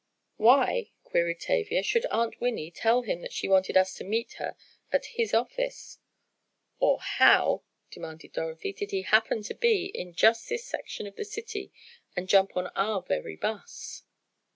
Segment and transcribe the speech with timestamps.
[0.37, 4.55] "Why," queried Tavia, "should Aunt Winnie tell him that she wanted us to meet her
[4.91, 5.99] at his office?"
[6.79, 11.23] "Or how," demanded Dorothy, "did he happen to be in just this section of the
[11.23, 11.71] city
[12.15, 14.01] and jump on our very 'bus?"